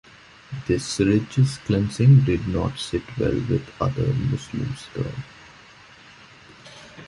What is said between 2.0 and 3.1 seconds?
did not sit